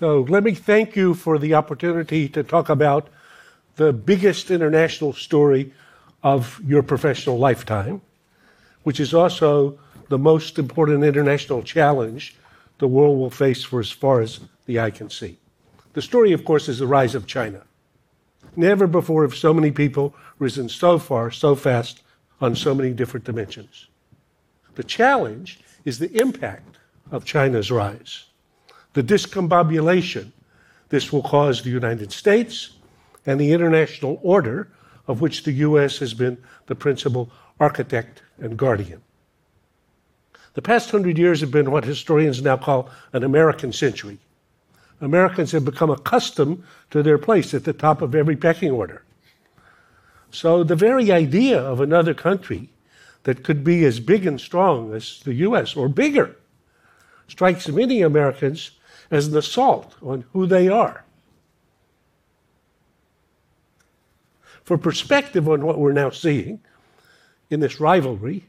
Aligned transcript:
So 0.00 0.22
let 0.30 0.44
me 0.44 0.54
thank 0.54 0.96
you 0.96 1.12
for 1.12 1.38
the 1.38 1.52
opportunity 1.52 2.26
to 2.30 2.42
talk 2.42 2.70
about 2.70 3.08
the 3.76 3.92
biggest 3.92 4.50
international 4.50 5.12
story 5.12 5.74
of 6.22 6.58
your 6.66 6.82
professional 6.82 7.36
lifetime, 7.36 8.00
which 8.82 8.98
is 8.98 9.12
also 9.12 9.78
the 10.08 10.16
most 10.16 10.58
important 10.58 11.04
international 11.04 11.62
challenge 11.62 12.34
the 12.78 12.88
world 12.88 13.18
will 13.18 13.28
face 13.28 13.62
for 13.62 13.78
as 13.78 13.90
far 13.90 14.22
as 14.22 14.40
the 14.64 14.80
eye 14.80 14.90
can 14.90 15.10
see. 15.10 15.36
The 15.92 16.00
story, 16.00 16.32
of 16.32 16.46
course, 16.46 16.66
is 16.66 16.78
the 16.78 16.86
rise 16.86 17.14
of 17.14 17.26
China. 17.26 17.62
Never 18.56 18.86
before 18.86 19.22
have 19.24 19.36
so 19.36 19.52
many 19.52 19.70
people 19.70 20.14
risen 20.38 20.70
so 20.70 20.98
far, 20.98 21.30
so 21.30 21.54
fast, 21.54 22.02
on 22.40 22.56
so 22.56 22.74
many 22.74 22.94
different 22.94 23.26
dimensions. 23.26 23.88
The 24.76 24.82
challenge 24.82 25.60
is 25.84 25.98
the 25.98 26.18
impact 26.18 26.78
of 27.10 27.26
China's 27.26 27.70
rise, 27.70 28.24
the 28.92 29.02
discombobulation 29.02 30.32
this 30.90 31.12
will 31.12 31.22
cause 31.22 31.62
the 31.62 31.70
United 31.70 32.12
States 32.12 32.72
and 33.24 33.40
the 33.40 33.52
international 33.52 34.18
order 34.22 34.68
of 35.06 35.20
which 35.20 35.44
the 35.44 35.52
U.S. 35.52 35.98
has 35.98 36.14
been 36.14 36.36
the 36.66 36.74
principal 36.74 37.30
architect 37.58 38.22
and 38.38 38.56
guardian. 38.56 39.00
The 40.54 40.62
past 40.62 40.90
hundred 40.90 41.16
years 41.16 41.40
have 41.40 41.50
been 41.50 41.70
what 41.70 41.84
historians 41.84 42.42
now 42.42 42.56
call 42.56 42.90
an 43.12 43.22
American 43.22 43.72
century. 43.72 44.18
Americans 45.00 45.52
have 45.52 45.64
become 45.64 45.90
accustomed 45.90 46.62
to 46.90 47.02
their 47.02 47.18
place 47.18 47.54
at 47.54 47.64
the 47.64 47.72
top 47.72 48.02
of 48.02 48.14
every 48.14 48.36
pecking 48.36 48.72
order. 48.72 49.02
So 50.30 50.64
the 50.64 50.76
very 50.76 51.10
idea 51.10 51.60
of 51.60 51.80
another 51.80 52.14
country 52.14 52.68
that 53.22 53.44
could 53.44 53.62
be 53.62 53.84
as 53.84 54.00
big 54.00 54.26
and 54.26 54.40
strong 54.40 54.92
as 54.92 55.20
the 55.24 55.34
US 55.34 55.76
or 55.76 55.88
bigger 55.88 56.36
strikes 57.28 57.68
many 57.68 58.02
Americans 58.02 58.72
as 59.10 59.26
an 59.26 59.36
assault 59.36 59.94
on 60.02 60.24
who 60.32 60.46
they 60.46 60.68
are. 60.68 61.04
For 64.64 64.78
perspective 64.78 65.48
on 65.48 65.64
what 65.64 65.78
we're 65.78 65.92
now 65.92 66.10
seeing 66.10 66.60
in 67.50 67.60
this 67.60 67.80
rivalry, 67.80 68.44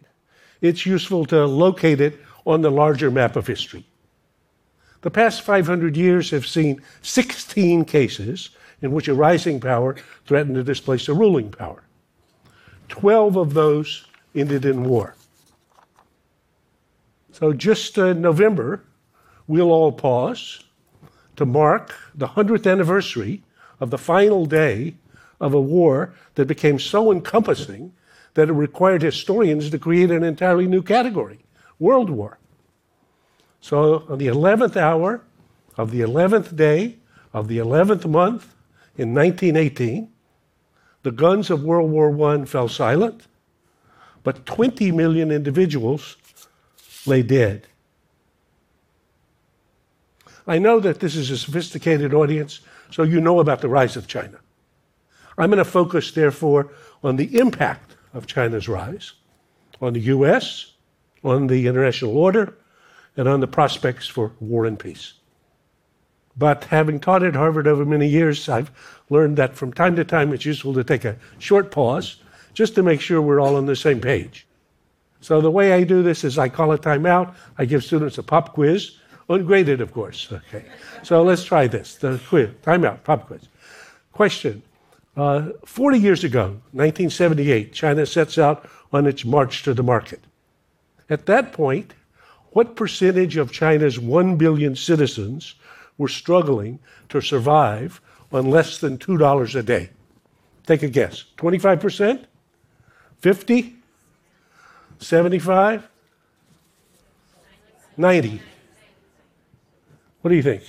it's 0.62 0.86
useful 0.86 1.26
to 1.26 1.46
locate 1.46 2.00
it 2.00 2.20
on 2.46 2.62
the 2.62 2.70
larger 2.70 3.10
map 3.10 3.36
of 3.36 3.48
history. 3.48 3.86
The 5.02 5.10
past 5.10 5.42
500 5.42 5.98
years 5.98 6.30
have 6.30 6.46
seen 6.46 6.82
16 7.02 7.86
cases 7.86 8.52
in 8.82 8.92
which 8.92 9.08
a 9.08 9.14
rising 9.14 9.60
power 9.60 9.96
threatened 10.26 10.56
to 10.56 10.64
displace 10.64 11.08
a 11.08 11.14
ruling 11.14 11.52
power. 11.52 11.84
12 12.90 13.36
of 13.36 13.54
those 13.54 14.06
ended 14.36 14.66
in 14.66 14.84
war. 14.84 15.16
So, 17.32 17.54
just 17.54 17.98
uh, 17.98 18.14
November, 18.14 18.84
we'll 19.52 19.70
all 19.70 19.92
pause 19.92 20.64
to 21.36 21.46
mark 21.46 21.94
the 22.16 22.26
100th 22.26 22.72
anniversary 22.72 23.44
of 23.82 23.90
the 23.90 23.98
final 23.98 24.46
day 24.46 24.96
of 25.42 25.54
a 25.54 25.60
war 25.60 26.14
that 26.36 26.48
became 26.48 26.80
so 26.80 27.12
encompassing 27.12 27.92
that 28.36 28.48
it 28.48 28.54
required 28.54 29.02
historians 29.02 29.70
to 29.70 29.78
create 29.78 30.10
an 30.10 30.24
entirely 30.24 30.68
new 30.68 30.82
category 30.82 31.40
World 31.80 32.10
War. 32.10 32.38
So, 33.60 34.06
on 34.08 34.20
the 34.20 34.28
11th 34.28 34.78
hour 34.78 35.22
of 35.78 35.92
the 35.92 36.00
11th 36.00 36.56
day 36.56 36.96
of 37.34 37.50
the 37.50 37.58
11th 37.58 38.06
month 38.06 38.56
in 38.98 39.14
1918, 39.14 40.10
the 41.04 41.12
guns 41.12 41.50
of 41.50 41.62
World 41.64 41.92
War 41.92 42.08
I 42.32 42.46
fell 42.46 42.70
silent, 42.70 43.28
but 44.24 44.46
20 44.46 44.94
million 44.94 45.30
individuals 45.30 46.16
lay 47.06 47.22
dead. 47.22 47.68
I 50.48 50.60
know 50.60 50.80
that 50.80 51.00
this 51.00 51.16
is 51.16 51.30
a 51.30 51.38
sophisticated 51.38 52.14
audience, 52.14 52.62
so 52.90 53.04
you 53.04 53.22
know 53.22 53.40
about 53.40 53.62
the 53.62 53.70
rise 53.70 53.96
of 53.96 54.08
China. 54.08 54.40
I'm 55.38 55.50
going 55.50 55.58
to 55.58 55.66
focus, 55.66 56.12
therefore, 56.12 56.72
on 57.04 57.16
the 57.16 57.38
impact 57.38 57.96
of 58.14 58.28
China's 58.28 58.68
rise 58.68 59.14
on 59.82 59.94
the 59.94 60.00
U.S., 60.00 60.74
on 61.24 61.48
the 61.48 61.68
international 61.68 62.18
order, 62.18 62.56
and 63.18 63.28
on 63.28 63.40
the 63.40 63.48
prospects 63.48 64.08
for 64.08 64.32
war 64.40 64.66
and 64.66 64.80
peace. 64.80 65.14
But 66.38 66.66
having 66.66 67.00
taught 67.00 67.24
at 67.24 67.36
Harvard 67.36 67.68
over 67.68 67.84
many 67.84 68.08
years, 68.08 68.48
I've 68.48 68.72
learned 69.10 69.38
that 69.38 69.56
from 69.56 69.74
time 69.74 69.96
to 69.98 70.06
time 70.06 70.32
it's 70.34 70.46
useful 70.46 70.74
to 70.76 70.84
take 70.84 71.04
a 71.04 71.18
short 71.40 71.72
pause 71.72 72.18
just 72.54 72.76
to 72.76 72.84
make 72.84 73.02
sure 73.02 73.22
we're 73.22 73.42
all 73.42 73.56
on 73.56 73.66
the 73.66 73.76
same 73.76 74.00
page. 74.00 74.48
So 75.20 75.42
the 75.42 75.52
way 75.52 75.74
I 75.74 75.84
do 75.84 76.02
this 76.02 76.24
is 76.24 76.38
I 76.38 76.50
call 76.50 76.72
a 76.72 76.78
timeout, 76.78 77.34
I 77.58 77.66
give 77.66 77.84
students 77.84 78.18
a 78.18 78.24
pop 78.24 78.54
quiz, 78.54 78.98
ungraded, 79.34 79.82
of 79.82 79.94
course. 79.94 80.32
Okay. 80.32 80.66
So 81.04 81.24
let's 81.24 81.44
try 81.44 81.68
this. 81.68 81.96
The 81.96 82.20
quiz, 82.28 82.50
timeout, 82.64 83.04
pop 83.04 83.28
quiz. 83.28 83.48
Question. 84.12 84.62
Uh, 85.18 85.50
40 85.66 86.00
years 86.00 86.24
ago, 86.24 86.62
1978, 86.72 87.74
China 87.74 88.06
sets 88.06 88.38
out 88.38 88.70
on 88.94 89.06
its 89.06 89.26
march 89.26 89.64
to 89.64 89.74
the 89.74 89.84
market. 89.84 90.22
At 91.10 91.26
that 91.26 91.52
point, 91.52 91.94
what 92.52 92.76
percentage 92.76 93.38
of 93.38 93.52
China's 93.52 94.00
1 94.00 94.38
billion 94.38 94.76
citizens 94.76 95.56
were 95.98 96.08
struggling 96.08 96.80
to 97.10 97.22
survive 97.22 98.02
on 98.32 98.50
less 98.50 98.80
than 98.80 98.98
$2 98.98 99.56
a 99.56 99.64
day? 99.64 99.90
Take 100.66 100.84
a 100.84 100.88
guess. 100.88 101.26
25%? 101.38 102.26
50? 103.20 103.76
75? 105.00 105.88
90? 107.98 108.42
What 110.22 110.30
do 110.30 110.36
you 110.36 110.44
think? 110.44 110.64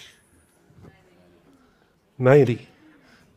90. 2.18 2.68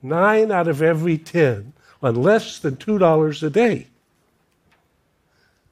Nine 0.02 0.52
out 0.52 0.68
of 0.68 0.82
every 0.82 1.18
10 1.18 1.74
on 2.02 2.16
less 2.16 2.60
than 2.60 2.76
$2 2.76 3.44
a 3.44 3.50
day. 3.50 3.88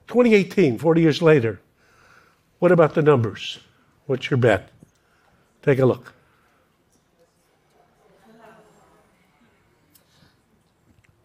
2018, 0.08 0.78
40 0.78 1.02
years 1.02 1.22
later, 1.22 1.60
what 2.60 2.72
about 2.72 2.94
the 2.94 3.02
numbers? 3.02 3.60
What's 4.06 4.30
your 4.30 4.38
bet? 4.38 4.70
Take 5.62 5.80
a 5.80 5.86
look. 5.86 6.14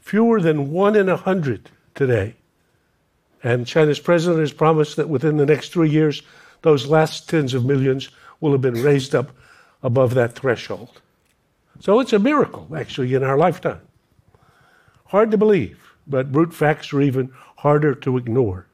Fewer 0.00 0.41
than 0.41 0.71
one 0.71 0.97
in 0.97 1.09
a 1.09 1.17
hundred 1.17 1.71
today. 1.95 2.35
And 3.43 3.67
China's 3.67 4.00
president 4.00 4.41
has 4.41 4.53
promised 4.53 4.97
that 4.97 5.09
within 5.09 5.37
the 5.37 5.47
next 5.47 5.71
three 5.71 5.91
years, 5.91 6.23
those 6.62 6.86
last 6.86 7.28
tens 7.28 7.54
of 7.54 7.64
millions 7.64 8.08
will 8.41 8.52
have 8.52 8.60
been 8.60 8.82
raised 8.82 9.14
up 9.14 9.30
above 9.82 10.14
that 10.14 10.34
threshold. 10.34 11.00
So 11.80 12.00
it's 12.00 12.12
a 12.12 12.19
miracle, 12.19 12.69
actually, 12.76 13.14
in 13.14 13.22
our 13.22 13.38
lifetime. 13.38 13.80
Hard 15.06 15.30
to 15.30 15.38
believe, 15.38 15.78
but 16.06 16.32
brute 16.32 16.52
facts 16.52 16.92
are 16.92 17.00
even 17.00 17.32
harder 17.56 17.94
to 17.94 18.16
ignore. 18.16 18.66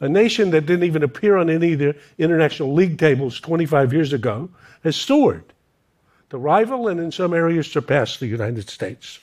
A 0.00 0.08
nation 0.08 0.50
that 0.50 0.66
didn't 0.66 0.84
even 0.84 1.02
appear 1.02 1.36
on 1.36 1.50
any 1.50 1.72
of 1.72 1.78
the 1.80 1.96
international 2.18 2.72
league 2.72 2.98
tables 2.98 3.40
25 3.40 3.92
years 3.92 4.12
ago 4.12 4.50
has 4.84 4.96
soared 4.96 5.52
to 6.30 6.38
rival 6.38 6.88
and 6.88 7.00
in 7.00 7.10
some 7.10 7.34
areas 7.34 7.70
surpass 7.70 8.16
the 8.16 8.26
United 8.26 8.68
States. 8.68 9.18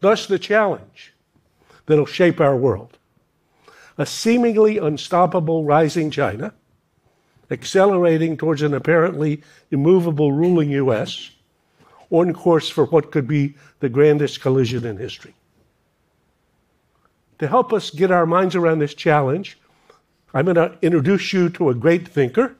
Thus, 0.00 0.26
the 0.26 0.38
challenge 0.38 1.09
that'll 1.90 2.06
shape 2.06 2.40
our 2.40 2.56
world 2.56 2.96
a 3.98 4.06
seemingly 4.06 4.78
unstoppable 4.78 5.62
rising 5.64 6.10
China, 6.10 6.54
accelerating 7.50 8.34
towards 8.34 8.62
an 8.62 8.72
apparently 8.72 9.42
immovable 9.70 10.32
ruling 10.32 10.70
U.S., 10.70 11.32
on 12.08 12.32
course 12.32 12.70
for 12.70 12.86
what 12.86 13.12
could 13.12 13.28
be 13.28 13.54
the 13.80 13.90
grandest 13.90 14.40
collision 14.40 14.86
in 14.86 14.96
history. 14.96 15.34
To 17.40 17.46
help 17.46 17.74
us 17.74 17.90
get 17.90 18.10
our 18.10 18.24
minds 18.24 18.56
around 18.56 18.78
this 18.78 18.94
challenge, 18.94 19.58
I'm 20.32 20.46
going 20.46 20.54
to 20.56 20.78
introduce 20.80 21.34
you 21.34 21.50
to 21.50 21.68
a 21.68 21.74
great 21.74 22.08
thinker. 22.08 22.56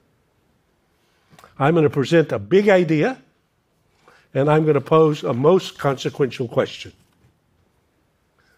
I'm 1.58 1.72
going 1.72 1.84
to 1.84 1.90
present 1.90 2.32
a 2.32 2.38
big 2.38 2.69
idea, 2.69 3.16
and 4.34 4.50
I'm 4.50 4.64
going 4.64 4.75
to 4.75 4.81
pose 4.82 5.25
a 5.25 5.32
most 5.32 5.78
consequential 5.78 6.49
question. 6.49 6.93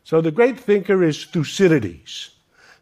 So, 0.04 0.20
the 0.20 0.30
great 0.30 0.58
thinker 0.58 1.02
is 1.02 1.24
Thucydides. 1.24 2.30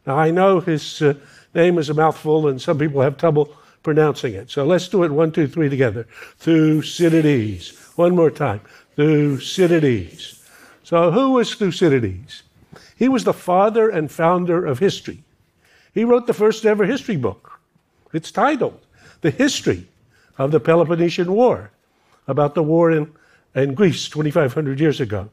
Now, 0.05 0.17
I 0.17 0.31
know 0.31 0.59
his 0.59 1.01
uh, 1.01 1.13
name 1.53 1.77
is 1.77 1.89
a 1.89 1.93
mouthful, 1.93 2.47
and 2.47 2.61
some 2.61 2.79
people 2.79 3.01
have 3.01 3.17
trouble 3.17 3.53
pronouncing 3.83 4.33
it. 4.33 4.49
So, 4.49 4.65
let's 4.65 4.87
do 4.87 5.03
it 5.03 5.11
one, 5.11 5.31
two, 5.31 5.47
three 5.47 5.69
together. 5.69 6.07
Thucydides. 6.37 7.77
One 7.95 8.15
more 8.15 8.31
time. 8.31 8.61
Thucydides. 8.95 10.43
So, 10.83 11.11
who 11.11 11.31
was 11.31 11.53
Thucydides? 11.53 12.43
He 12.95 13.09
was 13.09 13.23
the 13.23 13.33
father 13.33 13.89
and 13.89 14.11
founder 14.11 14.65
of 14.65 14.79
history. 14.79 15.23
He 15.93 16.03
wrote 16.03 16.27
the 16.27 16.33
first 16.33 16.65
ever 16.65 16.85
history 16.85 17.17
book. 17.17 17.59
It's 18.13 18.31
titled 18.31 18.79
The 19.21 19.31
History 19.31 19.87
of 20.37 20.51
the 20.51 20.59
Peloponnesian 20.59 21.31
War, 21.31 21.71
about 22.27 22.55
the 22.55 22.63
war 22.63 22.91
in, 22.91 23.11
in 23.55 23.73
Greece 23.73 24.09
2,500 24.09 24.79
years 24.79 24.99
ago. 24.99 25.29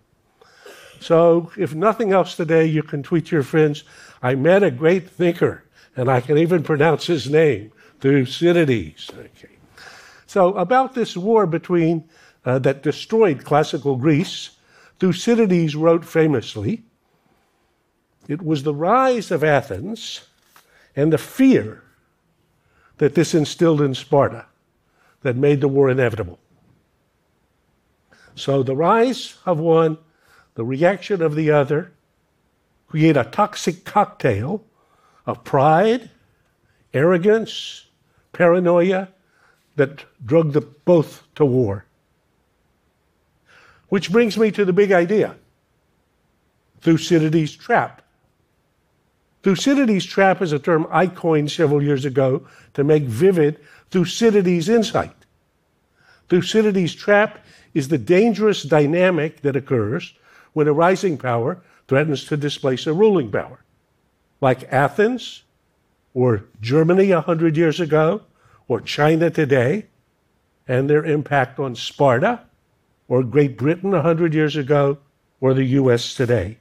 So, 1.01 1.53
if 1.57 1.75
nothing 1.75 2.13
else 2.13 2.35
today, 2.35 2.67
you 2.67 2.83
can 2.83 3.03
tweet 3.03 3.31
your 3.31 3.43
friends, 3.43 3.85
I 4.23 4.35
met 4.35 4.63
a 4.63 4.71
great 4.71 5.09
thinker 5.09 5.65
And 5.97 6.09
I 6.09 6.21
can 6.21 6.39
even 6.39 6.63
pronounce 6.63 7.07
his 7.07 7.29
name, 7.29 7.73
Thucydides. 8.01 9.11
Okay. 9.11 9.57
So, 10.27 10.55
about 10.55 10.95
this 10.95 11.17
war 11.17 11.45
between 11.45 12.09
uh, 12.45 12.61
that 12.61 12.85
destroyed 12.85 13.45
classical 13.45 13.97
Greece, 13.97 14.51
Thucydides 15.01 15.75
wrote 15.75 16.05
famously 16.05 16.85
it 18.29 18.43
was 18.43 18.63
the 18.63 18.75
rise 18.75 19.31
of 19.31 19.43
Athens 19.43 20.21
and 20.95 21.13
the 21.13 21.19
fear 21.19 21.83
that 22.99 23.15
this 23.15 23.35
instilled 23.35 23.81
in 23.81 23.95
Sparta 23.95 24.47
that 25.23 25.35
made 25.35 25.61
the 25.61 25.69
war 25.69 25.89
inevitable. 25.89 26.39
So 28.35 28.63
the 28.63 28.77
rise 28.77 29.37
of 29.47 29.59
one, 29.59 29.99
the 30.59 30.65
reaction 30.65 31.23
of 31.23 31.37
the 31.37 31.53
other, 31.53 31.93
create 32.89 33.17
a 33.17 33.23
toxic 33.23 33.85
cocktail 33.85 34.65
of 35.25 35.45
pride, 35.45 36.11
arrogance, 36.93 37.87
paranoia 38.33 39.07
that 39.77 40.05
drug 40.27 40.61
both 40.85 41.23
to 41.37 41.45
war. 41.45 41.85
Which 43.89 44.11
brings 44.11 44.37
me 44.37 44.51
to 44.51 44.65
the 44.65 44.73
big 44.73 44.91
idea 44.91 45.37
Thucydides' 46.81 47.55
trap. 47.55 48.03
Thucydides' 49.45 50.07
trap 50.07 50.43
is 50.43 50.51
a 50.51 50.59
term 50.59 50.89
I 50.91 51.07
coined 51.07 51.53
several 51.53 51.85
years 51.85 52.05
ago 52.05 52.49
to 52.75 52.83
make 52.83 53.05
vivid 53.05 53.61
Thucydides' 53.93 54.69
insight. 54.69 55.15
Thucydides' 56.29 56.97
trap 56.97 57.47
is 57.75 57.87
the 57.87 57.97
dangerous 57.97 58.65
dynamic 58.65 59.43
that 59.43 59.55
occurs 59.55 60.15
when 60.53 60.69
a 60.69 60.73
rising 60.73 61.19
power 61.19 61.61
threatens 61.87 62.25
to 62.25 62.37
displace 62.37 62.87
a 62.87 62.93
ruling 62.93 63.31
power, 63.31 63.65
like 64.41 64.73
Athens 64.73 65.43
or 66.15 66.45
Germany 66.61 67.11
a 67.11 67.21
hundred 67.21 67.57
years 67.57 67.81
ago 67.81 68.23
or 68.67 68.81
China 68.81 69.31
today, 69.31 69.87
and 70.67 70.89
their 70.89 71.05
impact 71.05 71.59
on 71.59 71.75
Sparta 71.75 72.41
or 73.09 73.23
Great 73.23 73.57
Britain 73.57 73.95
a 73.95 74.03
hundred 74.03 74.35
years 74.35 74.57
ago 74.57 74.99
or 75.41 75.55
the 75.55 75.65
U.S. 75.65 76.15
today. 76.15 76.59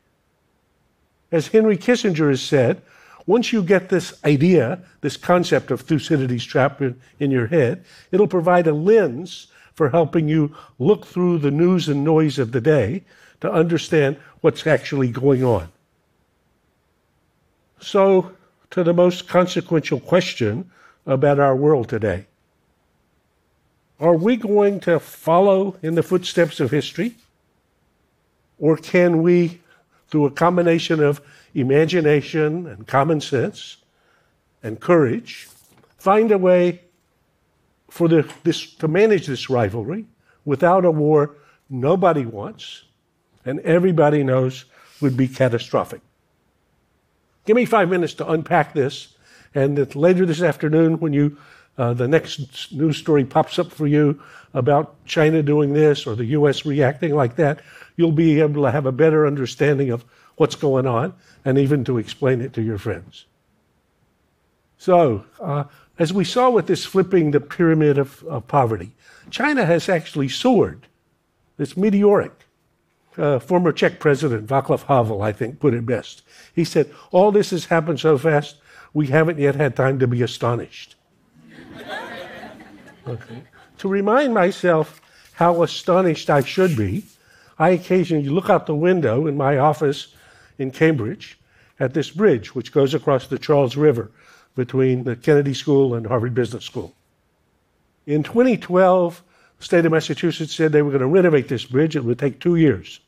As 1.31 1.47
Henry 1.47 1.77
Kissinger 1.77 2.29
has 2.29 2.41
said, 2.41 2.81
once 3.25 3.51
you 3.51 3.61
get 3.61 3.89
this 3.89 4.13
idea, 4.23 4.79
this 5.01 5.17
concept 5.17 5.69
of 5.69 5.81
Thucydides' 5.81 6.45
trap 6.45 6.81
in, 6.81 6.99
in, 7.19 7.29
your 7.29 7.47
head, 7.47 7.83
it'll 8.11 8.27
provide 8.27 8.65
a 8.67 8.73
lens 8.73 9.47
for 9.77 9.89
helping 9.91 10.27
you 10.27 10.53
look 10.79 11.05
through 11.05 11.37
the 11.37 11.51
news 11.51 11.87
and 11.87 12.03
noise 12.03 12.39
of 12.39 12.51
the 12.51 12.59
day 12.59 13.03
to 13.39 13.49
understand 13.49 14.17
what's 14.41 14.65
actually 14.67 15.09
going 15.09 15.43
on. 15.43 15.69
So, 17.79 18.31
to 18.71 18.83
the 18.83 18.93
most 18.93 19.27
consequential 19.27 19.99
question 19.99 20.69
about 21.05 21.39
our 21.39 21.55
world 21.55 21.87
today 21.87 22.25
Are 23.99 24.17
we 24.17 24.35
going 24.35 24.79
to 24.81 24.99
follow 24.99 25.77
in 25.81 25.95
the 25.95 26.03
footsteps 26.03 26.59
of 26.59 26.71
history? 26.71 27.15
Or 28.59 28.75
can 28.75 29.21
we 29.21 29.61
through 30.07 30.25
a 30.25 30.31
combination 30.31 31.03
of 31.03 31.21
imagination 31.53 32.65
and 32.65 32.87
common 32.87 33.21
sense 33.21 33.77
and 34.63 34.79
courage, 34.79 35.47
find 35.97 36.31
a 36.31 36.37
way 36.37 36.81
for 37.97 38.07
the, 38.07 38.31
this, 38.43 38.73
to 38.75 38.87
manage 38.87 39.25
this 39.25 39.49
rivalry 39.49 40.05
without 40.45 40.85
a 40.85 40.91
war 40.91 41.35
nobody 41.67 42.25
wants 42.25 42.83
and 43.43 43.59
everybody 43.61 44.23
knows 44.23 44.65
would 45.01 45.17
be 45.17 45.27
catastrophic. 45.27 46.01
Give 47.45 47.55
me 47.55 47.65
five 47.65 47.89
minutes 47.89 48.13
to 48.15 48.29
unpack 48.29 48.73
this, 48.73 49.15
and 49.55 49.95
later 49.95 50.25
this 50.25 50.41
afternoon, 50.41 50.99
when 50.99 51.13
you 51.13 51.37
uh, 51.77 51.93
the 51.93 52.07
next 52.07 52.71
news 52.73 52.97
story 52.97 53.23
pops 53.23 53.57
up 53.57 53.71
for 53.71 53.87
you 53.87 54.21
about 54.53 55.03
China 55.05 55.41
doing 55.43 55.73
this 55.73 56.07
or 56.07 56.15
the 56.15 56.25
U.S. 56.25 56.65
reacting 56.65 57.15
like 57.15 57.35
that, 57.35 57.61
you'll 57.95 58.11
be 58.11 58.41
able 58.41 58.63
to 58.63 58.71
have 58.71 58.85
a 58.85 58.91
better 58.91 59.25
understanding 59.27 59.91
of 59.91 60.03
what's 60.35 60.55
going 60.55 60.87
on 60.87 61.13
and 61.45 61.57
even 61.57 61.83
to 61.85 61.99
explain 61.99 62.41
it 62.41 62.53
to 62.53 62.61
your 62.61 62.79
friends. 62.79 63.25
So, 64.77 65.25
uh, 65.39 65.65
as 65.99 66.13
we 66.13 66.23
saw 66.23 66.49
with 66.49 66.67
this 66.67 66.85
flipping 66.85 67.31
the 67.31 67.39
pyramid 67.39 67.97
of, 67.97 68.23
of, 68.25 68.47
poverty, 68.47 68.91
China 69.29 69.65
has 69.65 69.89
actually 69.89 70.29
soared. 70.29 70.87
It's 71.57 71.75
meteoric. 71.75 72.31
Uh, 73.17 73.39
former 73.39 73.71
Czech 73.71 73.99
President 73.99 74.45
Václav 74.45 74.83
Havel, 74.83 75.23
I 75.23 75.31
think, 75.31 75.59
put 75.59 75.73
it 75.73 75.87
best. 75.87 76.21
He 76.53 76.63
said, 76.63 76.93
All 77.11 77.31
this 77.31 77.49
has 77.49 77.65
happened 77.65 77.99
so 77.99 78.15
fast, 78.17 78.57
we 78.93 79.07
haven't 79.07 79.39
yet 79.39 79.55
had 79.55 79.75
time 79.75 79.97
to 79.99 80.07
be 80.07 80.21
astonished. 80.21 80.95
okay. 83.07 83.43
To 83.79 83.87
remind 83.87 84.35
myself 84.35 85.01
how 85.33 85.63
astonished 85.63 86.29
I 86.29 86.41
should 86.41 86.77
be, 86.77 87.05
I 87.57 87.69
occasionally 87.69 88.29
look 88.29 88.51
out 88.51 88.67
the 88.67 88.75
window 88.75 89.25
in 89.25 89.35
my 89.35 89.57
office 89.57 90.13
in 90.59 90.69
Cambridge 90.69 91.39
at 91.79 91.93
this 91.93 92.11
bridge 92.11 92.53
which 92.53 92.71
goes 92.71 92.93
across 92.93 93.27
the 93.27 93.39
Charles 93.39 93.75
River 93.75 94.11
between 94.57 95.05
the 95.05 95.15
Kennedy 95.15 95.53
School 95.53 95.93
and 95.93 96.05
Harvard 96.05 96.33
Business 96.33 96.65
School. 96.65 96.93
In 98.05 98.23
2012, 98.23 99.23
the 99.59 99.63
state 99.63 99.85
of 99.85 99.91
Massachusetts 99.91 100.53
said 100.53 100.71
they 100.71 100.81
were 100.81 100.89
going 100.89 101.01
to 101.01 101.07
renovate 101.07 101.47
this 101.47 101.63
bridge. 101.63 101.95
It 101.95 102.03
would 102.03 102.19
take 102.19 102.39
two 102.39 102.55
years. 102.55 102.99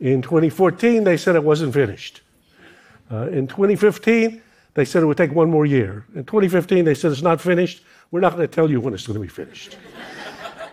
In 0.00 0.22
2014, 0.22 1.04
they 1.04 1.18
said 1.18 1.36
it 1.36 1.44
wasn't 1.44 1.74
finished. 1.74 2.22
Uh, 3.12 3.28
in 3.28 3.46
2015, 3.46 4.42
they 4.74 4.84
said 4.84 5.02
it 5.02 5.06
would 5.06 5.18
take 5.18 5.32
one 5.32 5.50
more 5.50 5.66
year. 5.66 6.06
In 6.14 6.24
2015, 6.24 6.84
they 6.86 6.94
said 6.94 7.12
it's 7.12 7.22
not 7.22 7.40
finished. 7.40 7.82
We're 8.10 8.20
not 8.20 8.34
going 8.34 8.48
to 8.48 8.52
tell 8.52 8.70
you 8.70 8.80
when 8.80 8.94
it's 8.94 9.06
going 9.06 9.18
to 9.18 9.20
be 9.20 9.28
finished. 9.28 9.76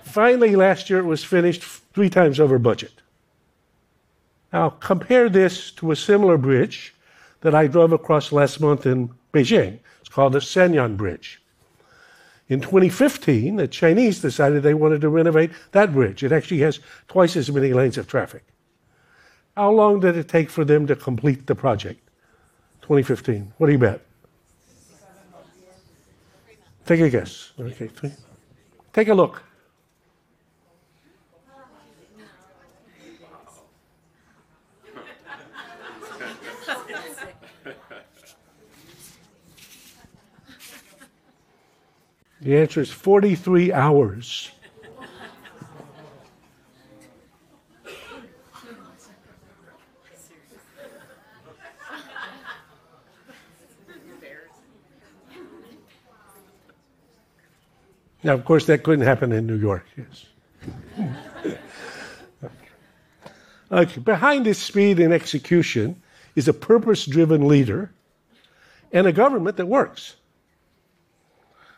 Finally, 0.03 0.55
last 0.55 0.89
year 0.89 0.99
it 0.99 1.05
was 1.05 1.23
finished 1.23 1.63
three 1.63 2.09
times 2.09 2.39
over 2.39 2.57
budget. 2.57 2.93
Now, 4.53 4.69
compare 4.69 5.27
this 5.27 5.71
to 5.71 5.91
a 5.91 5.95
similar 5.95 6.37
bridge 6.37 6.95
that 7.41 7.53
I 7.53 7.67
drove 7.67 7.91
across 7.91 8.31
last 8.31 8.61
month 8.61 8.85
in 8.85 9.09
Beijing. 9.37 9.79
It's 9.99 10.09
called 10.09 10.33
the 10.33 10.39
Sanyuan 10.39 10.97
Bridge. 10.97 11.41
In 12.49 12.61
2015, 12.61 13.57
the 13.57 13.67
Chinese 13.67 14.21
decided 14.21 14.63
they 14.63 14.73
wanted 14.73 15.01
to 15.01 15.09
renovate 15.09 15.51
that 15.73 15.93
bridge. 15.93 16.23
It 16.23 16.31
actually 16.31 16.59
has 16.61 16.79
twice 17.07 17.35
as 17.35 17.51
many 17.51 17.73
lanes 17.73 17.97
of 17.97 18.07
traffic. 18.07 18.43
How 19.55 19.71
long 19.71 19.99
did 19.99 20.15
it 20.15 20.29
take 20.29 20.49
for 20.49 20.63
them 20.63 20.87
to 20.87 20.95
complete 20.95 21.45
the 21.45 21.55
project? 21.55 21.99
2015. 22.81 23.53
What 23.57 23.67
do 23.67 23.73
you 23.73 23.79
bet? 23.79 24.01
Take 26.85 27.01
a 27.01 27.09
guess. 27.09 27.51
Okay. 27.59 27.89
Take 28.93 29.09
a 29.09 29.13
look. 29.13 29.43
The 42.41 42.57
answer 42.57 42.81
is 42.81 42.91
43 42.91 43.73
hours. 43.73 44.51
Now, 58.27 58.33
of 58.33 58.43
course, 58.43 58.65
that 58.65 58.83
couldn't 58.83 59.05
happen 59.05 59.31
in 59.31 59.47
New 59.47 59.55
York, 59.55 59.85
yes. 59.95 60.25
okay. 63.71 63.99
Behind 64.01 64.45
this 64.45 64.59
speed 64.59 64.99
and 64.99 65.13
execution 65.13 66.01
is 66.35 66.49
a 66.49 66.53
purpose 66.53 67.05
driven 67.05 67.47
leader 67.47 67.89
and 68.91 69.07
a 69.07 69.13
government 69.13 69.55
that 69.55 69.67
works. 69.67 70.16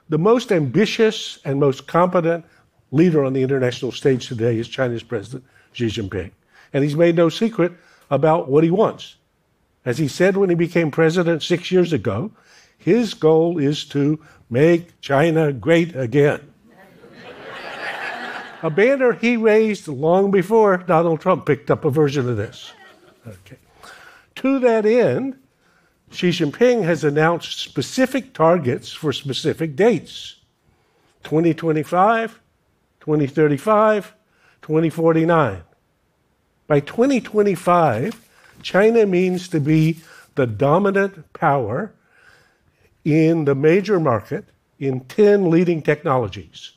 The 0.09 0.17
most 0.17 0.51
ambitious 0.51 1.39
and 1.45 1.59
most 1.59 1.87
competent 1.87 2.43
leader 2.91 3.23
on 3.23 3.33
the 3.33 3.43
international 3.43 3.91
stage 3.91 4.27
today 4.27 4.57
is 4.57 4.67
China's 4.67 5.03
President 5.03 5.43
Xi 5.73 5.85
Jinping. 5.85 6.31
And 6.73 6.83
he's 6.83 6.95
made 6.95 7.15
no 7.15 7.29
secret 7.29 7.73
about 8.09 8.49
what 8.49 8.63
he 8.63 8.71
wants. 8.71 9.15
As 9.85 9.99
he 9.99 10.07
said 10.07 10.35
when 10.35 10.49
he 10.49 10.55
became 10.55 10.89
president 10.89 11.43
six 11.43 11.71
years 11.71 11.93
ago, 11.93 12.31
his 12.77 13.13
goal 13.13 13.59
is 13.59 13.85
to 13.85 14.19
make 14.49 14.99
China 14.99 15.53
great 15.53 15.95
again. 15.95 16.53
a 18.63 18.69
banner 18.69 19.13
he 19.13 19.37
raised 19.37 19.87
long 19.87 20.31
before 20.31 20.77
Donald 20.77 21.21
Trump 21.21 21.45
picked 21.45 21.69
up 21.69 21.85
a 21.85 21.91
version 21.91 22.27
of 22.27 22.35
this. 22.35 22.71
Okay. 23.27 23.57
To 24.35 24.59
that 24.59 24.85
end, 24.85 25.37
Xi 26.11 26.29
Jinping 26.29 26.83
has 26.83 27.03
announced 27.03 27.59
specific 27.59 28.33
targets 28.33 28.91
for 28.91 29.13
specific 29.13 29.75
dates 29.75 30.37
2025, 31.23 32.39
2035, 32.99 34.13
2049. 34.61 35.61
By 36.67 36.79
2025, 36.79 38.29
China 38.61 39.05
means 39.05 39.47
to 39.49 39.59
be 39.59 39.97
the 40.35 40.47
dominant 40.47 41.31
power 41.33 41.93
in 43.05 43.45
the 43.45 43.55
major 43.55 43.99
market 43.99 44.45
in 44.79 45.01
10 45.01 45.49
leading 45.49 45.81
technologies, 45.81 46.73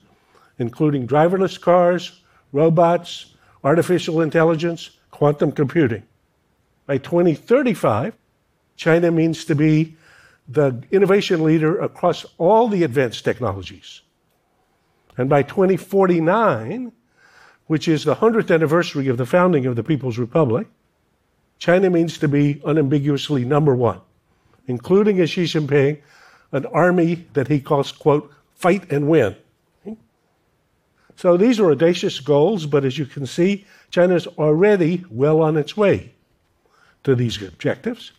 including 0.58 1.06
driverless 1.06 1.60
cars, 1.60 2.20
robots, 2.52 3.34
artificial 3.64 4.20
intelligence, 4.20 4.90
quantum 5.10 5.52
computing. 5.52 6.02
By 6.86 6.98
2035, 6.98 8.16
China 8.76 9.10
means 9.10 9.44
to 9.44 9.54
be 9.54 9.96
the 10.48 10.82
innovation 10.90 11.42
leader 11.44 11.80
across 11.80 12.26
all 12.38 12.68
the 12.68 12.82
advanced 12.82 13.24
technologies. 13.24 14.02
And 15.16 15.28
by 15.28 15.42
2049, 15.42 16.92
which 17.66 17.88
is 17.88 18.04
the 18.04 18.16
100th 18.16 18.52
anniversary 18.52 19.08
of 19.08 19.16
the 19.18 19.26
founding 19.26 19.66
of 19.66 19.76
the 19.76 19.84
People's 19.84 20.18
Republic, 20.18 20.66
China 21.58 21.90
means 21.90 22.18
to 22.18 22.28
be 22.28 22.60
unambiguously 22.64 23.44
number 23.44 23.74
one, 23.74 24.00
including, 24.66 25.20
as 25.20 25.30
Xi 25.30 25.44
Jinping, 25.44 26.00
an 26.50 26.66
army 26.66 27.26
that 27.34 27.48
he 27.48 27.60
calls, 27.60 27.92
quote, 27.92 28.30
fight 28.54 28.90
and 28.90 29.08
win. 29.08 29.36
So 31.16 31.36
these 31.36 31.60
are 31.60 31.70
audacious 31.70 32.20
goals, 32.20 32.66
but 32.66 32.84
as 32.84 32.98
you 32.98 33.06
can 33.06 33.26
see, 33.26 33.64
China 33.90 34.16
is 34.16 34.26
already 34.26 35.04
well 35.10 35.40
on 35.40 35.56
its 35.56 35.76
way 35.76 36.14
to 37.04 37.14
these 37.14 37.40
objectives. 37.40 38.12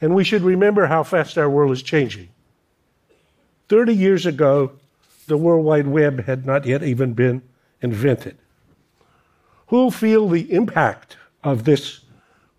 And 0.00 0.14
we 0.14 0.24
should 0.24 0.42
remember 0.42 0.86
how 0.86 1.02
fast 1.02 1.36
our 1.38 1.50
world 1.50 1.72
is 1.72 1.82
changing. 1.82 2.28
30 3.68 3.94
years 3.94 4.26
ago, 4.26 4.72
the 5.26 5.36
World 5.36 5.64
Wide 5.64 5.86
Web 5.86 6.24
had 6.24 6.46
not 6.46 6.64
yet 6.64 6.82
even 6.82 7.12
been 7.12 7.42
invented. 7.82 8.38
Who'll 9.66 9.90
feel 9.90 10.28
the 10.28 10.52
impact 10.52 11.16
of 11.44 11.64
this 11.64 12.00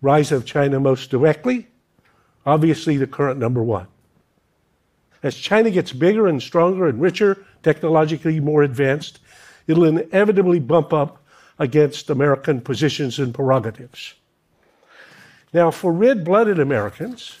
rise 0.00 0.30
of 0.30 0.46
China 0.46 0.78
most 0.78 1.10
directly? 1.10 1.66
Obviously, 2.46 2.96
the 2.96 3.06
current 3.06 3.38
number 3.38 3.62
one. 3.62 3.88
As 5.22 5.36
China 5.36 5.70
gets 5.70 5.92
bigger 5.92 6.26
and 6.26 6.40
stronger 6.40 6.88
and 6.88 7.00
richer, 7.00 7.44
technologically 7.62 8.40
more 8.40 8.62
advanced, 8.62 9.18
it'll 9.66 9.84
inevitably 9.84 10.60
bump 10.60 10.92
up 10.92 11.22
against 11.58 12.08
American 12.08 12.60
positions 12.60 13.18
and 13.18 13.34
prerogatives. 13.34 14.14
Now, 15.52 15.70
for 15.70 15.92
red 15.92 16.24
blooded 16.24 16.58
Americans, 16.58 17.38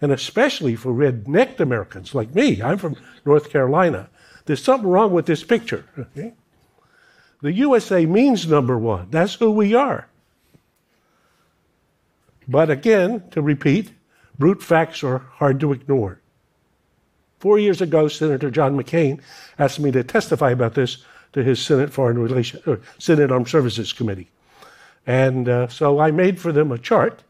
and 0.00 0.10
especially 0.10 0.76
for 0.76 0.92
red 0.92 1.28
necked 1.28 1.60
Americans 1.60 2.14
like 2.14 2.34
me, 2.34 2.62
I'm 2.62 2.78
from 2.78 2.96
North 3.26 3.50
Carolina, 3.50 4.08
there's 4.46 4.62
something 4.62 4.88
wrong 4.88 5.12
with 5.12 5.26
this 5.26 5.44
picture. 5.44 5.84
Okay? 5.98 6.32
The 7.42 7.52
USA 7.52 8.06
means 8.06 8.46
number 8.46 8.78
one. 8.78 9.08
That's 9.10 9.34
who 9.34 9.50
we 9.50 9.74
are. 9.74 10.08
But 12.48 12.70
again, 12.70 13.22
to 13.30 13.42
repeat, 13.42 13.92
brute 14.38 14.62
facts 14.62 15.04
are 15.04 15.18
hard 15.18 15.60
to 15.60 15.72
ignore. 15.72 16.20
Four 17.38 17.58
years 17.58 17.80
ago, 17.80 18.08
Senator 18.08 18.50
John 18.50 18.76
McCain 18.76 19.20
asked 19.58 19.80
me 19.80 19.90
to 19.92 20.02
testify 20.02 20.50
about 20.50 20.74
this 20.74 21.04
to 21.32 21.42
his 21.42 21.60
Senate 21.60 21.90
Foreign 21.90 22.18
Relations, 22.18 22.62
Senate 22.98 23.30
Armed 23.30 23.48
Services 23.48 23.92
Committee. 23.92 24.28
And 25.10 25.48
uh, 25.48 25.66
so 25.66 25.98
I 25.98 26.12
made 26.12 26.38
for 26.38 26.52
them 26.52 26.70
a 26.70 26.78
chart 26.78 27.24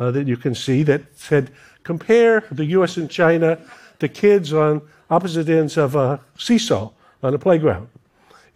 uh, 0.00 0.10
that 0.10 0.26
you 0.26 0.36
can 0.36 0.56
see 0.56 0.82
that 0.82 1.02
said, 1.16 1.52
compare 1.84 2.40
the 2.50 2.64
US 2.76 2.96
and 2.96 3.08
China 3.08 3.60
to 4.00 4.08
kids 4.08 4.52
on 4.52 4.82
opposite 5.08 5.48
ends 5.48 5.76
of 5.76 5.94
a 5.94 6.18
seesaw 6.36 6.90
on 7.22 7.32
a 7.32 7.38
playground, 7.38 7.86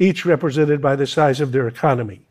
each 0.01 0.27
represented 0.27 0.83
by 0.83 0.97
the 0.97 1.07
size 1.07 1.41
of 1.41 1.53
their 1.53 1.69
economy. 1.69 2.23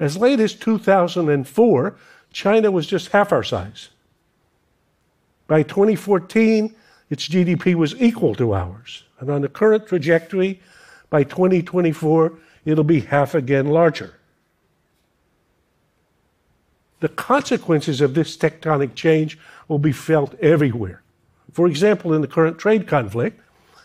As 0.00 0.16
late 0.16 0.40
as 0.40 0.52
2004, 0.56 1.96
China 2.32 2.70
was 2.72 2.88
just 2.88 3.12
half 3.12 3.30
our 3.30 3.44
size. 3.44 3.90
By 5.46 5.62
2014, 5.62 6.74
its 7.08 7.28
GDP 7.28 7.76
was 7.76 7.94
equal 8.02 8.34
to 8.34 8.52
ours. 8.52 9.04
And 9.20 9.30
on 9.30 9.42
the 9.42 9.48
current 9.48 9.86
trajectory, 9.86 10.60
by 11.08 11.22
2024, 11.22 12.32
it'll 12.64 12.82
be 12.82 12.98
half 12.98 13.36
again 13.36 13.68
larger. 13.68 14.14
The 17.02 17.08
consequences 17.08 18.00
of 18.00 18.14
this 18.14 18.36
tectonic 18.36 18.94
change 18.94 19.36
will 19.66 19.80
be 19.80 19.90
felt 19.90 20.38
everywhere. 20.38 21.02
For 21.52 21.66
example, 21.66 22.14
in 22.14 22.20
the 22.20 22.28
current 22.28 22.58
trade 22.58 22.86
conflict, 22.86 23.40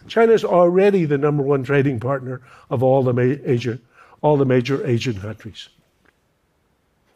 China 0.08 0.34
is 0.34 0.46
already 0.46 1.04
the 1.04 1.18
number 1.18 1.42
one 1.42 1.64
trading 1.64 2.00
partner 2.00 2.44
of 2.70 2.84
all 2.84 3.02
the, 3.02 3.42
Asia, 3.44 3.80
all 4.22 4.38
the 4.38 4.46
major 4.46 4.86
Asian 4.86 5.20
countries. 5.20 5.70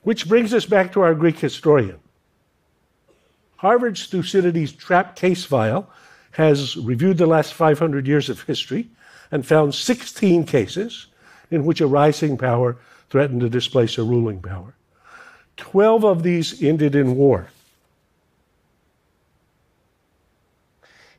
Which 0.02 0.28
brings 0.28 0.56
us 0.56 0.66
back 0.66 0.92
to 0.94 1.02
our 1.02 1.14
Greek 1.14 1.38
historian. 1.38 2.00
Harvard's 3.58 4.08
Thucydides 4.08 4.72
trap 4.72 5.16
case 5.16 5.46
file 5.46 5.88
has 6.32 6.78
reviewed 6.78 7.20
the 7.20 7.28
last 7.28 7.54
500 7.54 8.08
years 8.08 8.28
of 8.28 8.42
history 8.42 8.90
and 9.30 9.46
found 9.46 9.76
16 9.76 10.48
cases 10.48 11.06
in 11.52 11.64
which 11.64 11.80
a 11.80 11.86
rising 11.86 12.40
power 12.40 12.80
threatened 13.12 13.42
to 13.42 13.50
displace 13.50 14.00
a 14.00 14.04
ruling 14.04 14.42
power. 14.42 14.74
12 15.58 16.04
of 16.04 16.24
these 16.24 16.62
ended 16.64 16.96
in 16.96 17.16
war. 17.16 17.48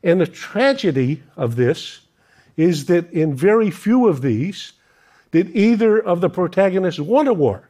And 0.03 0.19
the 0.19 0.27
tragedy 0.27 1.23
of 1.37 1.55
this 1.55 2.01
is 2.57 2.85
that 2.85 3.11
in 3.11 3.35
very 3.35 3.71
few 3.71 4.07
of 4.07 4.21
these 4.21 4.73
did 5.31 5.55
either 5.55 5.97
of 5.97 6.21
the 6.21 6.29
protagonists 6.29 6.99
want 6.99 7.27
a 7.27 7.33
war. 7.33 7.69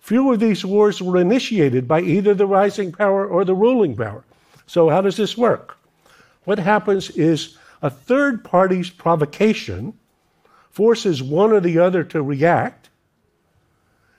Few 0.00 0.30
of 0.32 0.40
these 0.40 0.64
wars 0.64 1.00
were 1.00 1.18
initiated 1.18 1.88
by 1.88 2.02
either 2.02 2.34
the 2.34 2.46
rising 2.46 2.92
power 2.92 3.26
or 3.26 3.44
the 3.44 3.54
ruling 3.54 3.96
power. 3.96 4.22
So, 4.66 4.90
how 4.90 5.00
does 5.00 5.16
this 5.16 5.36
work? 5.36 5.78
What 6.44 6.58
happens 6.58 7.08
is 7.10 7.56
a 7.80 7.88
third 7.88 8.44
party's 8.44 8.90
provocation 8.90 9.94
forces 10.70 11.22
one 11.22 11.52
or 11.52 11.60
the 11.60 11.78
other 11.78 12.04
to 12.04 12.22
react, 12.22 12.90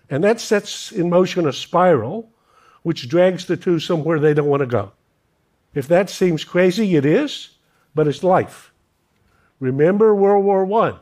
and 0.09 0.23
that 0.23 0.39
sets 0.39 0.91
in 0.91 1.09
motion 1.09 1.47
a 1.47 1.53
spiral 1.53 2.29
which 2.83 3.09
drags 3.09 3.45
the 3.45 3.57
two 3.57 3.79
somewhere 3.79 4.19
they 4.19 4.33
don't 4.33 4.47
want 4.47 4.61
to 4.61 4.67
go. 4.67 4.91
If 5.73 5.87
that 5.87 6.09
seems 6.09 6.43
crazy, 6.43 6.95
it 6.95 7.05
is, 7.05 7.49
but 7.95 8.07
it's 8.07 8.23
life. 8.23 8.71
Remember 9.59 10.13
World 10.13 10.45
War 10.45 10.83
I. 10.83 10.97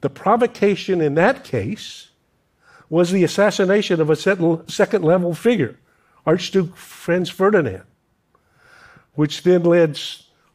The 0.00 0.10
provocation 0.10 1.00
in 1.00 1.14
that 1.16 1.44
case 1.44 2.10
was 2.88 3.10
the 3.10 3.24
assassination 3.24 4.00
of 4.00 4.10
a 4.10 4.16
second 4.16 5.04
level 5.04 5.34
figure, 5.34 5.78
Archduke 6.26 6.76
Franz 6.76 7.28
Ferdinand, 7.28 7.82
which 9.14 9.42
then 9.42 9.62
led 9.64 10.00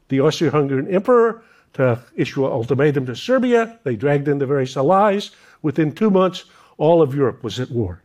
the 0.08 0.20
Austro 0.20 0.50
Hungarian 0.50 0.88
emperor 0.88 1.42
to 1.74 2.00
issue 2.14 2.46
an 2.46 2.52
ultimatum 2.52 3.06
to 3.06 3.14
Serbia. 3.14 3.78
They 3.84 3.96
dragged 3.96 4.28
in 4.28 4.38
the 4.38 4.46
various 4.46 4.76
allies. 4.76 5.30
Within 5.62 5.92
two 5.92 6.10
months, 6.10 6.44
all 6.78 7.02
of 7.02 7.14
Europe 7.14 7.42
was 7.42 7.58
at 7.60 7.70
war. 7.70 8.02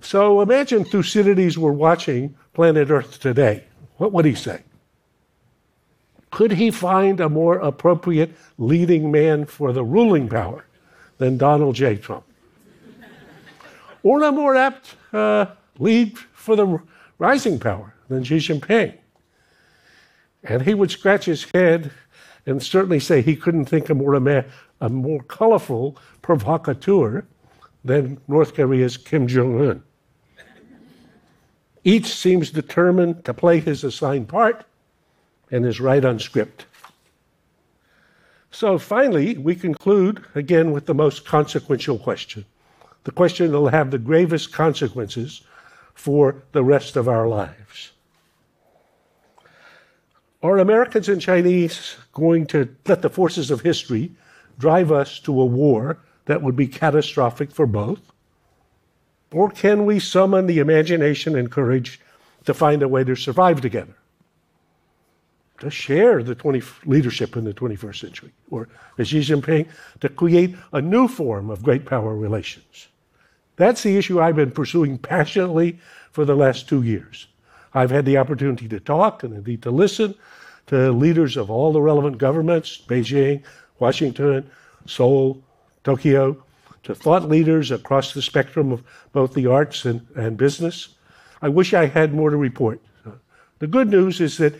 So 0.00 0.40
imagine 0.40 0.84
Thucydides 0.84 1.58
were 1.58 1.72
watching 1.72 2.36
planet 2.54 2.90
Earth 2.90 3.18
today. 3.20 3.64
What 3.96 4.12
would 4.12 4.24
he 4.24 4.34
say? 4.34 4.62
Could 6.30 6.52
he 6.52 6.70
find 6.70 7.18
a 7.18 7.28
more 7.28 7.56
appropriate 7.56 8.30
leading 8.58 9.10
man 9.10 9.46
for 9.46 9.72
the 9.72 9.84
ruling 9.84 10.28
power 10.28 10.64
than 11.18 11.38
Donald 11.38 11.74
J. 11.74 11.96
Trump. 11.96 12.24
or 14.02 14.22
a 14.22 14.32
more 14.32 14.54
apt 14.54 14.94
uh, 15.12 15.46
lead 15.78 16.18
for 16.18 16.56
the 16.56 16.80
rising 17.18 17.58
power 17.58 17.94
than 18.08 18.22
Xi 18.22 18.36
Jinping. 18.36 18.96
And 20.44 20.62
he 20.62 20.74
would 20.74 20.90
scratch 20.90 21.24
his 21.24 21.46
head 21.52 21.90
and 22.44 22.62
certainly 22.62 23.00
say 23.00 23.20
he 23.20 23.34
couldn't 23.34 23.64
think 23.64 23.90
of 23.90 23.96
more, 23.96 24.44
a 24.80 24.88
more 24.88 25.22
colorful 25.22 25.96
provocateur 26.22 27.24
than 27.84 28.20
North 28.28 28.54
Korea's 28.54 28.96
Kim 28.96 29.26
Jong 29.26 29.60
un. 29.60 29.82
Each 31.84 32.06
seems 32.06 32.50
determined 32.50 33.24
to 33.24 33.32
play 33.32 33.60
his 33.60 33.84
assigned 33.84 34.28
part 34.28 34.64
and 35.50 35.64
is 35.64 35.80
right 35.80 36.04
on 36.04 36.18
script. 36.18 36.66
So 38.50 38.78
finally, 38.78 39.36
we 39.36 39.54
conclude 39.54 40.24
again 40.34 40.72
with 40.72 40.86
the 40.86 40.94
most 40.94 41.24
consequential 41.24 41.98
question 41.98 42.44
the 43.04 43.12
question 43.12 43.52
that 43.52 43.60
will 43.60 43.68
have 43.68 43.92
the 43.92 43.98
gravest 43.98 44.52
consequences 44.52 45.42
for 45.94 46.42
the 46.50 46.64
rest 46.64 46.96
of 46.96 47.06
our 47.06 47.28
lives. 47.28 47.92
Are 50.42 50.58
Americans 50.58 51.08
and 51.08 51.20
Chinese 51.20 51.96
going 52.12 52.46
to 52.48 52.68
let 52.84 53.02
the 53.02 53.08
forces 53.08 53.52
of 53.52 53.60
history 53.60 54.10
drive 54.58 54.90
us 54.92 55.18
to 55.20 55.40
a 55.40 55.44
war 55.44 55.98
that 56.26 56.42
would 56.42 56.56
be 56.56 56.66
catastrophic 56.66 57.50
for 57.50 57.66
both? 57.66 58.00
Or 59.32 59.50
can 59.50 59.84
we 59.84 59.98
summon 59.98 60.46
the 60.46 60.58
imagination 60.58 61.36
and 61.36 61.50
courage 61.50 62.00
to 62.44 62.54
find 62.54 62.82
a 62.82 62.88
way 62.88 63.04
to 63.04 63.16
survive 63.16 63.60
together? 63.60 63.96
to 65.60 65.70
share 65.70 66.22
the 66.22 66.34
20, 66.34 66.62
leadership 66.84 67.36
in 67.36 67.44
the 67.44 67.54
21st 67.54 68.00
century, 68.00 68.32
or 68.50 68.68
as 68.98 69.08
Xi 69.08 69.20
Jinping, 69.20 69.66
to 70.00 70.08
create 70.08 70.54
a 70.72 70.80
new 70.80 71.08
form 71.08 71.50
of 71.50 71.62
great 71.62 71.86
power 71.86 72.14
relations. 72.14 72.88
That's 73.56 73.82
the 73.82 73.96
issue 73.96 74.20
I've 74.20 74.36
been 74.36 74.50
pursuing 74.50 74.98
passionately 74.98 75.78
for 76.12 76.24
the 76.24 76.36
last 76.36 76.68
two 76.68 76.82
years. 76.82 77.26
I've 77.72 77.90
had 77.90 78.04
the 78.04 78.18
opportunity 78.18 78.68
to 78.68 78.80
talk 78.80 79.22
and 79.22 79.34
indeed 79.34 79.62
to 79.62 79.70
listen 79.70 80.14
to 80.66 80.92
leaders 80.92 81.36
of 81.36 81.50
all 81.50 81.72
the 81.72 81.80
relevant 81.80 82.18
governments 82.18 82.82
Beijing, 82.86 83.42
Washington, 83.78 84.48
Seoul, 84.86 85.42
Tokyo, 85.84 86.42
to 86.82 86.94
thought 86.94 87.28
leaders 87.28 87.70
across 87.70 88.14
the 88.14 88.22
spectrum 88.22 88.72
of 88.72 88.82
both 89.12 89.34
the 89.34 89.46
arts 89.46 89.84
and, 89.84 90.06
and 90.14 90.36
business. 90.36 90.90
I 91.42 91.48
wish 91.48 91.74
I 91.74 91.86
had 91.86 92.14
more 92.14 92.30
to 92.30 92.36
report. 92.36 92.80
The 93.58 93.66
good 93.66 93.88
news 93.88 94.20
is 94.20 94.38
that 94.38 94.54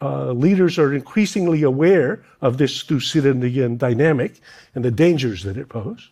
uh, 0.00 0.32
leaders 0.32 0.78
are 0.78 0.94
increasingly 0.94 1.62
aware 1.62 2.22
of 2.40 2.58
this 2.58 2.82
Thucydidean 2.82 3.76
dynamic 3.76 4.40
and 4.74 4.84
the 4.84 4.90
dangers 4.90 5.42
that 5.42 5.56
it 5.56 5.68
poses. 5.68 6.08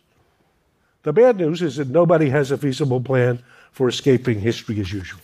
The 1.03 1.13
bad 1.13 1.37
news 1.37 1.61
is 1.61 1.77
that 1.77 1.89
nobody 1.89 2.29
has 2.29 2.51
a 2.51 2.57
feasible 2.57 2.99
plan 2.99 3.41
for 3.71 3.87
escaping 3.87 4.39
history 4.39 4.79
as 4.81 4.91
usual. 4.91 5.21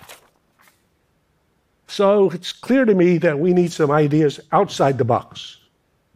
So 1.88 2.30
it's 2.30 2.54
clear 2.54 2.86
to 2.86 2.96
me 2.96 3.18
that 3.18 3.38
we 3.38 3.54
need 3.54 3.72
some 3.72 3.92
ideas 3.92 4.40
outside 4.52 4.98
the 4.98 5.06
box 5.06 5.58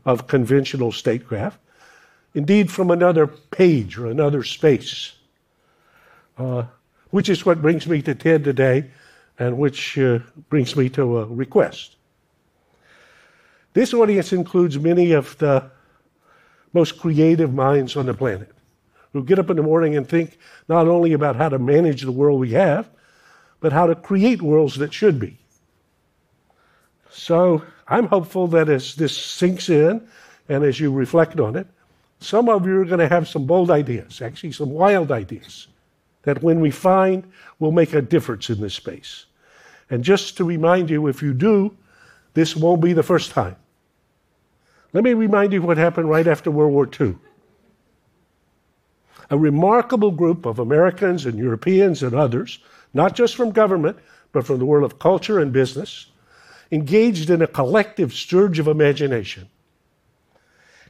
of 0.08 0.26
conventional 0.26 0.92
statecraft, 0.92 1.60
indeed 2.34 2.72
from 2.72 2.90
another 2.90 3.28
page 3.28 3.98
or 3.98 4.08
another 4.08 4.42
space, 4.42 5.12
uh, 6.38 6.64
which 7.10 7.28
is 7.28 7.46
what 7.46 7.62
brings 7.62 7.86
me 7.88 8.02
to 8.02 8.16
TED 8.16 8.44
today 8.46 8.90
and 9.38 9.58
which 9.58 9.98
uh, 10.00 10.20
brings 10.50 10.76
me 10.78 10.88
to 10.90 11.20
a 11.20 11.26
request. 11.26 11.98
This 13.74 13.94
audience 13.94 14.32
includes 14.32 14.80
many 14.80 15.12
of 15.12 15.38
the 15.40 15.70
most 16.72 16.98
creative 17.00 17.54
minds 17.54 17.98
on 17.98 18.06
the 18.06 18.14
planet 18.14 18.52
who 19.12 19.24
get 19.24 19.40
up 19.40 19.50
in 19.50 19.58
the 19.58 19.64
morning 19.64 19.98
and 19.98 20.08
think 20.08 20.40
not 20.70 20.88
only 20.88 21.12
about 21.12 21.36
how 21.36 21.50
to 21.50 21.60
manage 21.60 22.04
the 22.04 22.12
world 22.12 22.40
we 22.40 22.52
have, 22.52 22.90
but 23.60 23.74
how 23.74 23.86
to 23.86 23.96
create 23.96 24.42
worlds 24.42 24.78
that 24.78 24.94
should 24.94 25.20
be. 25.20 25.38
So 27.10 27.62
I'm 27.88 28.08
hopeful 28.08 28.48
that 28.48 28.70
as 28.70 28.96
this 28.96 29.18
sinks 29.18 29.70
in 29.70 30.06
and 30.50 30.64
as 30.64 30.80
you 30.80 30.92
reflect 30.92 31.40
on 31.40 31.56
it, 31.56 31.68
some 32.20 32.50
of 32.50 32.66
you 32.66 32.82
are 32.82 32.86
going 32.86 33.00
to 33.00 33.08
have 33.08 33.28
some 33.28 33.46
bold 33.46 33.70
ideas, 33.70 34.22
actually, 34.22 34.52
some 34.52 34.72
wild 34.72 35.12
ideas, 35.12 35.68
that 36.24 36.42
when 36.42 36.60
we 36.60 36.72
find 36.72 37.24
will 37.60 37.72
make 37.72 37.94
a 37.94 38.02
difference 38.02 38.50
in 38.50 38.60
this 38.60 38.74
space. 38.74 39.26
And 39.90 40.04
just 40.04 40.36
to 40.38 40.44
remind 40.44 40.90
you, 40.90 41.08
if 41.08 41.22
you 41.22 41.34
do, 41.34 41.76
this 42.34 42.56
won't 42.56 42.82
be 42.82 42.94
the 42.94 43.04
first 43.04 43.32
time. 43.32 43.56
Let 44.94 45.04
me 45.04 45.14
remind 45.14 45.54
you 45.54 45.62
what 45.62 45.78
happened 45.78 46.10
right 46.10 46.28
after 46.28 46.50
World 46.50 46.74
War 46.74 46.90
II. 47.00 47.16
A 49.30 49.38
remarkable 49.38 50.12
group 50.12 50.46
of 50.46 50.60
Americans 50.60 51.26
and 51.26 51.38
Europeans 51.38 52.02
and 52.02 52.16
others, 52.16 52.60
not 52.94 53.14
just 53.14 53.36
from 53.36 53.52
government, 53.52 53.98
but 54.32 54.46
from 54.46 54.60
the 54.60 54.66
world 54.66 54.86
of 54.86 55.00
culture 55.00 55.40
and 55.40 55.52
business, 55.54 56.08
engaged 56.72 57.30
in 57.30 57.42
a 57.42 57.48
collective 57.48 58.14
surge 58.14 58.60
of 58.60 58.68
imagination. 58.68 59.50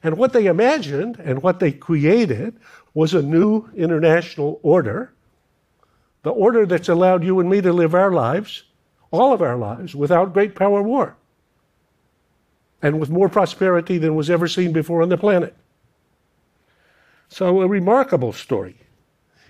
And 0.03 0.17
what 0.17 0.33
they 0.33 0.45
imagined 0.45 1.19
and 1.19 1.41
what 1.41 1.59
they 1.59 1.71
created 1.71 2.59
was 2.93 3.13
a 3.13 3.21
new 3.21 3.69
international 3.75 4.59
order, 4.63 5.13
the 6.23 6.29
order 6.31 6.65
that's 6.65 6.89
allowed 6.89 7.23
you 7.23 7.39
and 7.39 7.49
me 7.49 7.61
to 7.61 7.73
live 7.73 7.95
our 7.95 8.11
lives, 8.11 8.63
all 9.11 9.33
of 9.33 9.41
our 9.41 9.57
lives, 9.57 9.95
without 9.95 10.33
great 10.33 10.55
power 10.55 10.81
war 10.81 11.15
and 12.81 12.99
with 12.99 13.09
more 13.09 13.29
prosperity 13.29 13.97
than 13.97 14.15
was 14.15 14.29
ever 14.29 14.47
seen 14.47 14.71
before 14.71 15.01
on 15.01 15.09
the 15.09 15.17
planet. 15.17 15.55
So, 17.29 17.61
a 17.61 17.67
remarkable 17.67 18.31
story. 18.31 18.77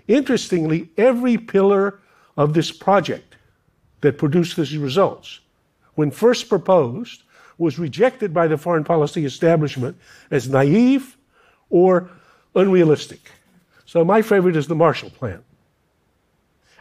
Interestingly, 0.08 0.90
every 0.98 1.38
pillar 1.38 2.00
of 2.38 2.54
this 2.54 2.72
project 2.72 3.36
that 4.02 4.18
produced 4.18 4.56
these 4.56 4.78
results, 4.78 5.42
when 5.98 6.12
first 6.12 6.48
proposed, 6.48 7.24
was 7.58 7.80
rejected 7.80 8.32
by 8.32 8.48
the 8.48 8.56
foreign 8.56 8.84
policy 8.84 9.26
establishment 9.26 9.98
as 10.30 10.48
naive 10.48 11.18
or 11.72 12.12
unrealistic. 12.54 13.32
So, 13.84 14.06
my 14.06 14.22
favorite 14.22 14.56
is 14.56 14.68
the 14.68 14.76
Marshall 14.76 15.10
Plan. 15.10 15.44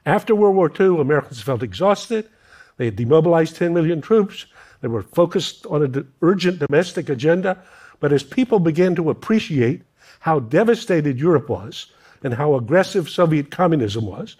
After 0.04 0.34
World 0.34 0.54
War 0.54 0.70
II, 0.78 1.00
Americans 1.00 1.40
felt 1.40 1.62
exhausted. 1.62 2.28
They 2.76 2.84
had 2.84 2.96
demobilized 2.96 3.56
10 3.56 3.72
million 3.72 4.02
troops. 4.02 4.44
They 4.82 4.88
were 4.88 5.02
focused 5.02 5.64
on 5.64 5.82
an 5.82 6.12
urgent 6.20 6.58
domestic 6.58 7.08
agenda. 7.08 7.56
But 8.00 8.12
as 8.12 8.22
people 8.22 8.58
began 8.58 8.94
to 8.96 9.08
appreciate 9.08 9.80
how 10.20 10.40
devastated 10.40 11.18
Europe 11.18 11.48
was 11.48 11.86
and 12.22 12.34
how 12.34 12.54
aggressive 12.54 13.08
Soviet 13.08 13.50
communism 13.50 14.04
was, 14.04 14.36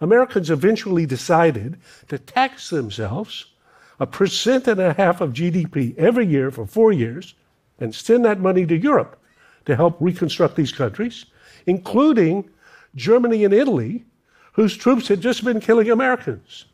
Americans 0.00 0.50
eventually 0.50 1.04
decided 1.04 1.78
to 2.08 2.18
tax 2.18 2.70
themselves 2.70 3.52
a 3.98 4.06
percent 4.06 4.68
and 4.68 4.80
a 4.80 4.92
half 4.92 5.20
of 5.20 5.32
GDP 5.32 5.96
every 5.96 6.26
year 6.26 6.50
for 6.50 6.66
four 6.66 6.92
years 6.92 7.34
and 7.78 7.94
send 7.94 8.24
that 8.24 8.40
money 8.40 8.66
to 8.66 8.76
Europe 8.76 9.20
to 9.64 9.76
help 9.76 9.96
reconstruct 10.00 10.56
these 10.56 10.72
countries, 10.72 11.26
including 11.66 12.48
Germany 12.94 13.44
and 13.44 13.52
Italy, 13.52 14.04
whose 14.52 14.76
troops 14.76 15.08
had 15.08 15.20
just 15.20 15.44
been 15.44 15.60
killing 15.60 15.90
Americans. 15.90 16.66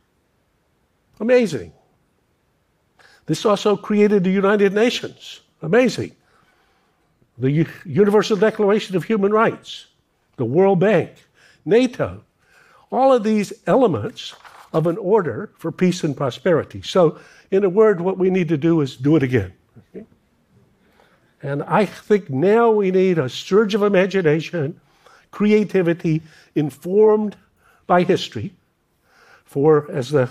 Amazing. 1.21 1.73
This 3.27 3.45
also 3.45 3.77
created 3.77 4.25
the 4.25 4.31
United 4.31 4.73
Nations. 4.73 5.41
Amazing. 5.63 6.15
The 7.39 7.67
Universal 7.85 8.37
Declaration 8.37 8.97
of 8.97 9.05
Human 9.05 9.33
Rights, 9.33 9.87
the 10.37 10.45
World 10.45 10.81
Bank, 10.81 11.13
NATO, 11.65 12.23
all 12.91 13.13
of 13.13 13.25
these 13.25 13.53
elements 13.67 14.35
of 14.73 14.87
an 14.87 14.97
order 14.99 15.51
for 15.59 15.71
peace 15.71 16.03
and 16.05 16.17
prosperity. 16.17 16.83
So, 16.83 17.19
in 17.51 17.65
a 17.65 17.69
word, 17.69 18.01
what 18.01 18.19
we 18.19 18.31
need 18.31 18.49
to 18.49 18.57
do 18.57 18.81
is 18.81 18.97
do 18.97 19.17
it 19.17 19.23
again. 19.23 19.53
And 21.43 21.63
I 21.65 21.85
think 21.87 22.31
now 22.31 22.71
we 22.71 22.91
need 22.91 23.19
a 23.19 23.29
surge 23.29 23.75
of 23.75 23.83
imagination, 23.83 24.81
creativity, 25.33 26.23
informed 26.55 27.37
by 27.87 28.05
history. 28.05 28.55
For, 29.45 29.91
as 29.91 30.11
the, 30.11 30.31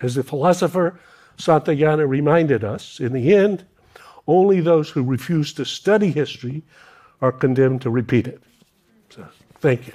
as 0.00 0.14
the 0.16 0.22
philosopher 0.22 0.98
Santayana 1.38 2.06
reminded 2.06 2.62
us, 2.62 3.00
in 3.00 3.12
the 3.12 3.34
end, 3.34 3.64
only 4.26 4.60
those 4.60 4.90
who 4.90 5.02
refuse 5.02 5.52
to 5.54 5.64
study 5.64 6.10
history 6.10 6.62
are 7.22 7.32
condemned 7.32 7.82
to 7.82 7.90
repeat 7.90 8.26
it. 8.26 8.42
So, 9.08 9.26
thank 9.60 9.86
you. 9.86 9.92